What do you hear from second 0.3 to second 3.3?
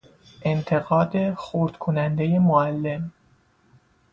انتقاد خرد کنندهی معلم